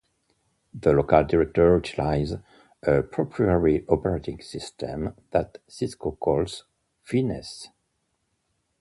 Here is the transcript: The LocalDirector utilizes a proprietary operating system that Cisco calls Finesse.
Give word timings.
The 0.73 0.93
LocalDirector 0.93 1.75
utilizes 1.77 2.39
a 2.81 3.03
proprietary 3.03 3.85
operating 3.87 4.41
system 4.41 5.13
that 5.29 5.59
Cisco 5.67 6.13
calls 6.13 6.63
Finesse. 7.03 7.67